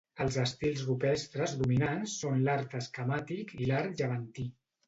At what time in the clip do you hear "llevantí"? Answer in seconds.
4.03-4.49